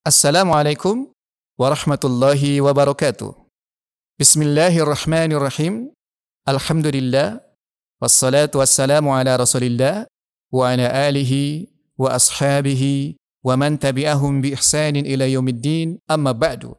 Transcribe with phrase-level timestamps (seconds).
[0.00, 1.12] Assalamualaikum
[1.60, 3.36] warahmatullahi wabarakatuh.
[4.16, 5.92] Bismillahirrahmanirrahim.
[6.48, 7.44] Alhamdulillah.
[8.00, 10.08] Wassalatu wassalamu ala rasulillah
[10.48, 11.68] wa ala alihi
[12.00, 16.72] wa ashabihi wa man tabi'ahum bi ihsanin ila yaumiddin amma ba'du.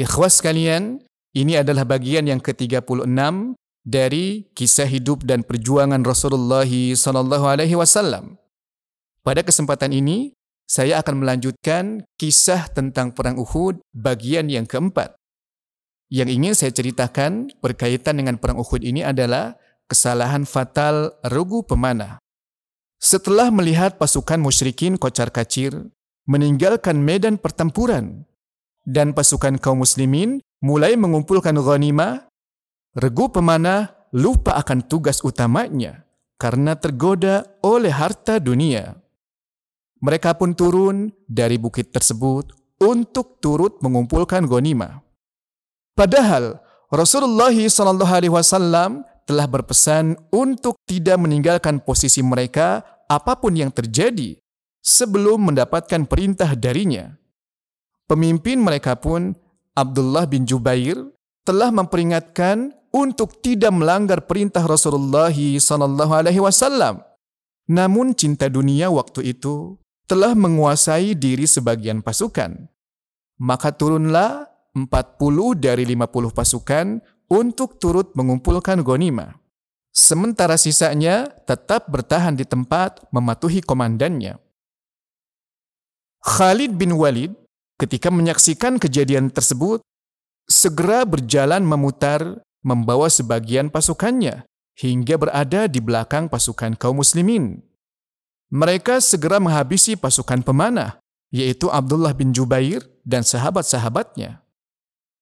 [0.00, 1.04] Ikhwas sekalian,
[1.36, 3.04] ini adalah bagian yang ke-36
[3.84, 8.40] dari kisah hidup dan perjuangan Rasulullah sallallahu alaihi wasallam.
[9.20, 10.37] Pada kesempatan ini,
[10.68, 15.16] saya akan melanjutkan kisah tentang Perang Uhud bagian yang keempat.
[16.12, 19.56] Yang ingin saya ceritakan berkaitan dengan Perang Uhud ini adalah
[19.88, 22.20] kesalahan fatal Regu Pemanah.
[23.00, 25.72] Setelah melihat pasukan musyrikin kocar-kacir
[26.28, 28.28] meninggalkan medan pertempuran
[28.84, 32.28] dan pasukan kaum muslimin mulai mengumpulkan ghanimah,
[32.92, 36.04] Regu Pemanah lupa akan tugas utamanya
[36.36, 39.07] karena tergoda oleh harta dunia.
[39.98, 45.02] Mereka pun turun dari bukit tersebut untuk turut mengumpulkan gonima.
[45.98, 54.38] Padahal Rasulullah SAW telah berpesan untuk tidak meninggalkan posisi mereka apa pun yang terjadi
[54.78, 57.12] sebelum mendapatkan perintah darinya.
[58.08, 59.36] Pemimpin mereka pun
[59.76, 60.96] Abdullah bin Jubair
[61.44, 67.04] telah memperingatkan untuk tidak melanggar perintah Rasulullah SAW.
[67.68, 69.76] Namun cinta dunia waktu itu
[70.08, 72.66] telah menguasai diri sebagian pasukan.
[73.38, 74.88] Maka turunlah 40
[75.60, 76.86] dari 50 pasukan
[77.28, 79.36] untuk turut mengumpulkan gonima.
[79.92, 84.40] Sementara sisanya tetap bertahan di tempat mematuhi komandannya.
[86.24, 87.36] Khalid bin Walid
[87.78, 89.84] ketika menyaksikan kejadian tersebut
[90.48, 97.67] segera berjalan memutar membawa sebagian pasukannya hingga berada di belakang pasukan kaum muslimin
[98.48, 100.96] mereka segera menghabisi pasukan pemanah,
[101.28, 104.40] yaitu Abdullah bin Jubair dan sahabat-sahabatnya.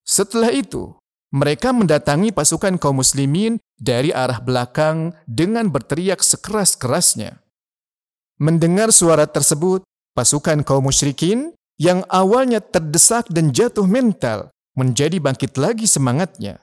[0.07, 0.95] Setelah itu,
[1.35, 7.42] mereka mendatangi pasukan kaum muslimin dari arah belakang dengan berteriak sekeras-kerasnya.
[8.39, 9.83] Mendengar suara tersebut,
[10.15, 11.51] pasukan kaum musyrikin
[11.83, 16.63] yang awalnya terdesak dan jatuh mental menjadi bangkit lagi semangatnya.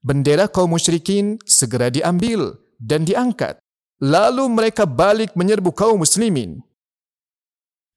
[0.00, 3.60] Bendera kaum musyrikin segera diambil dan diangkat
[4.00, 6.64] Lalu mereka balik menyerbu kaum muslimin.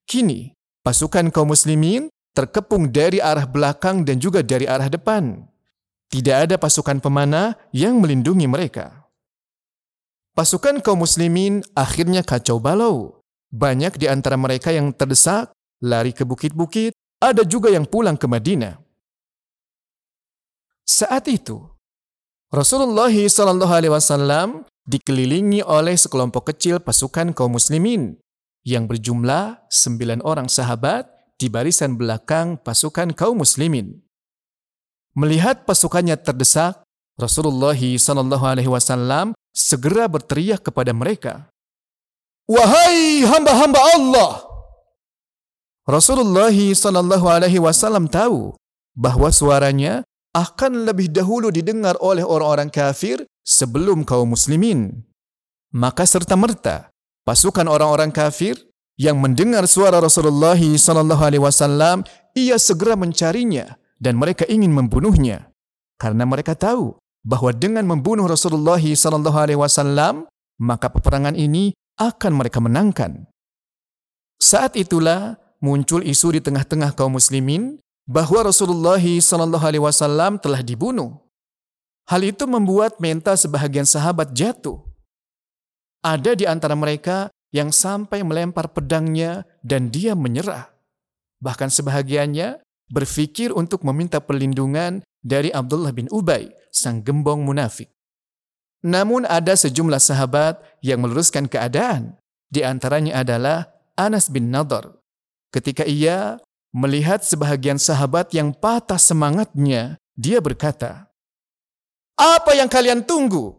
[0.04, 0.52] Kini,
[0.84, 5.48] pasukan kaum muslimin terkepung dari arah belakang dan juga dari arah depan.
[6.12, 9.08] Tidak ada pasukan pemanah yang melindungi mereka.
[10.36, 13.24] Pasukan kaum muslimin akhirnya kacau balau.
[13.54, 16.92] Banyak di antara mereka yang terdesak, lari ke bukit-bukit,
[17.24, 18.76] ada juga yang pulang ke Madinah.
[20.84, 21.64] Saat itu,
[22.52, 28.20] Rasulullah SAW dikelilingi oleh sekelompok kecil pasukan kaum muslimin
[28.64, 31.08] yang berjumlah sembilan orang sahabat
[31.40, 34.00] di barisan belakang pasukan kaum muslimin.
[35.14, 36.82] Melihat pasukannya terdesak,
[37.20, 41.54] Rasulullah Sallallahu Alaihi Wasallam segera berteriak kepada mereka,
[42.50, 44.32] Wahai hamba-hamba Allah!
[45.88, 48.56] Rasulullah Sallallahu Alaihi Wasallam tahu
[48.96, 55.04] bahwa suaranya akan lebih dahulu didengar oleh orang-orang kafir sebelum kaum muslimin.
[55.76, 56.92] Maka serta-merta
[57.28, 58.56] pasukan orang-orang kafir
[59.00, 62.06] yang mendengar suara Rasulullah sallallahu alaihi wasallam
[62.38, 65.50] ia segera mencarinya dan mereka ingin membunuhnya
[65.98, 66.94] karena mereka tahu
[67.26, 70.30] bahwa dengan membunuh Rasulullah sallallahu alaihi wasallam
[70.62, 73.26] maka peperangan ini akan mereka menangkan.
[74.38, 81.23] Saat itulah muncul isu di tengah-tengah kaum muslimin bahwa Rasulullah Shallallahu Alaihi Wasallam telah dibunuh.
[82.10, 84.80] Hal itu membuat mental sebahagian sahabat jatuh.
[86.04, 90.68] Ada di antara mereka yang sampai melempar pedangnya dan dia menyerah.
[91.40, 92.60] Bahkan sebahagiannya
[92.92, 97.88] berpikir untuk meminta perlindungan dari Abdullah bin Ubay, sang gembong munafik.
[98.84, 102.20] Namun ada sejumlah sahabat yang meluruskan keadaan.
[102.52, 105.00] Di antaranya adalah Anas bin Nadar.
[105.56, 106.44] Ketika ia
[106.74, 111.13] Melihat sebahagian sahabat yang patah semangatnya, dia berkata,
[112.20, 113.58] "Apa yang kalian tunggu?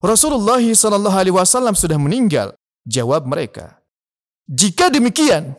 [0.00, 2.56] Rasulullah Shallallahu Alaihi Wasallam sudah meninggal."
[2.88, 3.80] Jawab mereka,
[4.48, 5.56] "Jika demikian,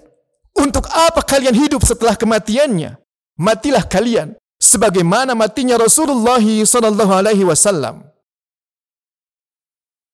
[0.57, 2.97] untuk apa kalian hidup setelah kematiannya?
[3.39, 8.05] Matilah kalian sebagaimana matinya Rasulullah Shallallahu Alaihi Wasallam."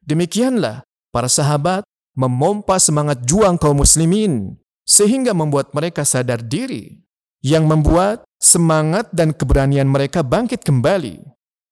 [0.07, 1.83] Demikianlah para sahabat
[2.15, 4.55] memompa semangat juang kaum muslimin
[4.87, 7.03] sehingga membuat mereka sadar diri,
[7.43, 11.26] yang membuat semangat dan keberanian mereka bangkit kembali.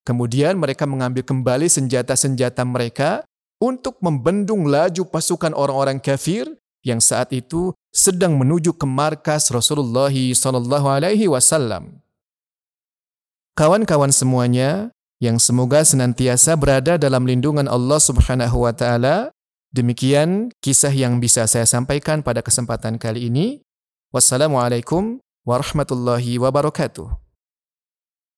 [0.05, 3.25] Kemudian mereka mengambil kembali senjata-senjata mereka
[3.57, 6.45] untuk membendung laju pasukan orang-orang kafir
[6.85, 12.05] yang saat itu sedang menuju ke markas Rasulullah sallallahu alaihi wasallam.
[13.57, 19.33] Kawan-kawan semuanya yang semoga senantiasa berada dalam lindungan Allah Subhanahu wa taala.
[19.73, 23.65] Demikian kisah yang bisa saya sampaikan pada kesempatan kali ini.
[24.13, 27.25] Wassalamualaikum warahmatullahi wabarakatuh.